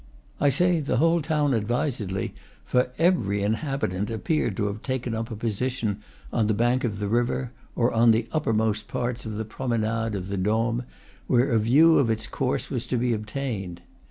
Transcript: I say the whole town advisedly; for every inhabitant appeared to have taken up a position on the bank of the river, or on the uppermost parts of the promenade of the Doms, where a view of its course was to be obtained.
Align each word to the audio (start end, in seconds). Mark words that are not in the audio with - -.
I 0.39 0.49
say 0.49 0.79
the 0.79 0.97
whole 0.97 1.21
town 1.21 1.53
advisedly; 1.53 2.33
for 2.65 2.89
every 2.97 3.43
inhabitant 3.43 4.09
appeared 4.09 4.57
to 4.57 4.65
have 4.65 4.81
taken 4.81 5.13
up 5.13 5.29
a 5.29 5.35
position 5.35 5.99
on 6.33 6.47
the 6.47 6.55
bank 6.55 6.83
of 6.83 6.97
the 6.97 7.07
river, 7.07 7.51
or 7.75 7.93
on 7.93 8.09
the 8.09 8.27
uppermost 8.31 8.87
parts 8.87 9.27
of 9.27 9.35
the 9.35 9.45
promenade 9.45 10.15
of 10.15 10.29
the 10.29 10.37
Doms, 10.37 10.85
where 11.27 11.51
a 11.51 11.59
view 11.59 11.99
of 11.99 12.09
its 12.09 12.25
course 12.25 12.71
was 12.71 12.87
to 12.87 12.97
be 12.97 13.13
obtained. 13.13 13.83